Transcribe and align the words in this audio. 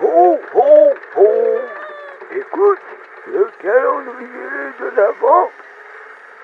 Ho, 0.00 0.38
ho, 0.54 0.94
ho. 1.16 1.26
Écoute, 2.30 2.78
le 3.26 3.50
calendrier 3.60 4.72
de 4.78 4.96
l'Avent 4.96 5.50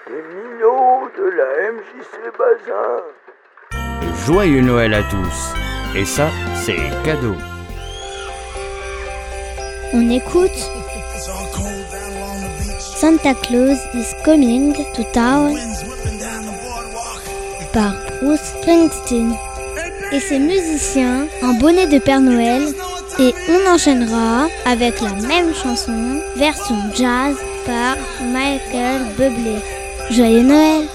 des 0.08 0.22
minots 0.34 1.08
de 1.16 1.30
la 1.30 1.70
MJC 1.70 2.36
Bazin. 2.36 3.02
Joyeux 4.26 4.60
Noël 4.60 4.92
à 4.92 5.02
tous. 5.04 5.54
Et 5.96 6.04
ça, 6.04 6.30
c'est 6.56 6.90
cadeau. 7.04 7.36
On 9.92 10.10
écoute 10.10 10.50
Santa 12.80 13.34
Claus 13.34 13.78
is 13.94 14.14
Coming 14.24 14.74
to 14.96 15.04
Town 15.12 15.54
par 17.72 17.92
Bruce 18.20 18.40
Springsteen 18.40 19.32
et 20.10 20.18
ses 20.18 20.40
musiciens 20.40 21.28
en 21.42 21.54
bonnet 21.54 21.86
de 21.86 21.98
Père 21.98 22.20
Noël 22.20 22.62
et 23.18 23.34
on 23.48 23.74
enchaînera 23.74 24.48
avec 24.64 25.00
la 25.00 25.12
même 25.12 25.54
chanson 25.54 26.20
version 26.36 26.76
jazz 26.94 27.36
par 27.66 27.96
Michael 28.22 29.02
Bublé. 29.16 29.58
Joyeux 30.10 30.42
Noël 30.42 30.86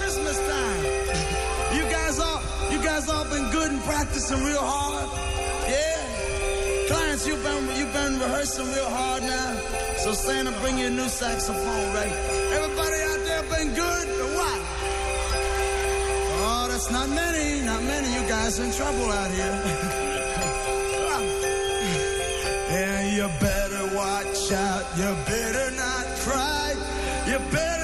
you've 7.28 7.44
been, 7.44 7.78
you've 7.78 7.94
been 7.94 8.20
rehearsing 8.20 8.66
real 8.66 8.90
hard 8.90 9.24
now. 9.24 9.58
So 9.98 10.14
Santa, 10.14 10.52
bring 10.62 10.78
you 10.78 10.88
a 10.88 10.90
new 10.90 11.08
saxophone, 11.08 11.94
right? 11.94 12.12
Everybody 12.58 12.98
out 13.10 13.22
there 13.28 13.44
been 13.44 13.70
good 13.76 14.08
or 14.24 14.30
what? 14.40 14.60
Oh, 16.42 16.68
that's 16.70 16.90
not 16.92 17.10
many, 17.10 17.66
not 17.66 17.84
many. 17.84 18.08
You 18.14 18.28
guys 18.28 18.60
in 18.60 18.72
trouble 18.72 19.12
out 19.12 19.32
here. 19.32 20.06
yeah, 22.70 23.02
you 23.16 23.28
better 23.40 23.96
watch 23.96 24.52
out. 24.52 24.86
You 24.98 25.16
better 25.26 25.72
not 25.76 26.06
cry. 26.24 26.76
You 27.28 27.40
better 27.52 27.79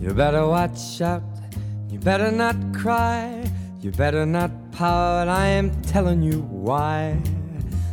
You 0.00 0.14
better 0.14 0.46
watch 0.46 1.00
out. 1.00 1.24
You 1.90 1.98
better 1.98 2.30
not 2.30 2.54
cry. 2.72 3.50
You 3.80 3.90
better 3.90 4.24
not 4.24 4.50
pout. 4.70 5.26
I 5.26 5.46
am 5.46 5.70
telling 5.82 6.22
you 6.22 6.42
why. 6.42 7.20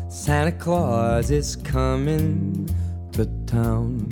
Santa 0.08 0.52
Claus 0.52 1.32
is 1.32 1.56
coming 1.56 2.70
to 3.14 3.26
town. 3.48 4.08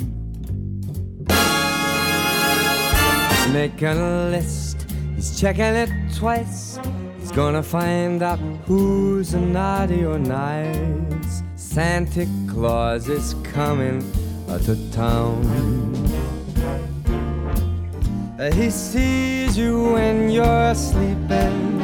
He's 3.30 3.54
making 3.54 4.00
a 4.00 4.30
list. 4.32 4.88
He's 5.16 5.40
checking 5.40 5.76
it 5.76 5.90
twice. 6.16 6.80
He's 7.20 7.32
gonna 7.32 7.62
find 7.62 8.24
out 8.24 8.40
who's 8.66 9.36
naughty 9.36 10.04
or 10.04 10.18
nice. 10.18 11.44
Santa 11.56 12.28
Claus 12.50 13.08
is 13.08 13.36
coming 13.44 14.02
to 14.48 14.92
town. 14.92 15.93
Uh, 18.40 18.52
he 18.52 18.72
sees 18.72 19.56
you 19.56 19.94
when 19.94 20.28
you're 20.28 20.74
sleeping, 20.74 21.80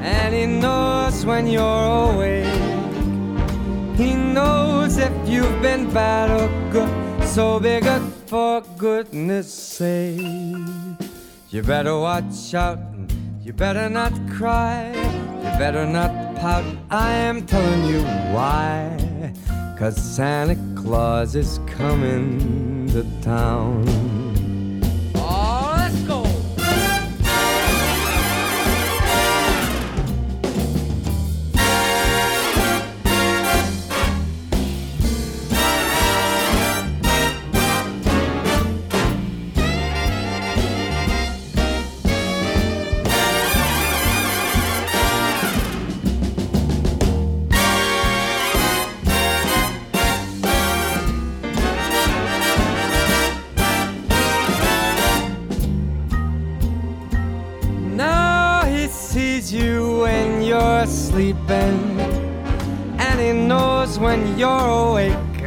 and 0.00 0.34
he 0.34 0.46
knows 0.46 1.26
when 1.26 1.46
you're 1.46 2.14
awake. 2.14 2.46
He 3.94 4.14
knows 4.14 4.96
if 4.96 5.12
you've 5.28 5.60
been 5.60 5.92
bad 5.92 6.30
or 6.30 6.48
good, 6.72 7.28
so 7.28 7.60
be 7.60 7.78
good 7.80 8.00
for 8.24 8.62
goodness 8.78 9.52
sake. 9.52 10.22
You 11.50 11.62
better 11.62 11.98
watch 11.98 12.54
out, 12.54 12.78
you 13.42 13.52
better 13.52 13.90
not 13.90 14.14
cry, 14.30 14.94
you 14.94 15.58
better 15.58 15.84
not 15.84 16.36
pout. 16.36 16.64
I 16.90 17.12
am 17.12 17.44
telling 17.44 17.84
you 17.84 18.00
why. 18.32 18.96
Cause 19.78 19.96
Santa 19.96 20.56
Claus 20.74 21.36
is 21.36 21.60
coming 21.66 22.88
to 22.92 23.04
town. 23.20 24.09
Sees 59.40 59.52
you 59.52 60.00
when 60.00 60.42
you're 60.42 60.86
sleeping, 60.86 62.00
and 62.98 63.20
he 63.20 63.32
knows 63.32 63.98
when 63.98 64.38
you're 64.38 64.48
awake. 64.48 65.38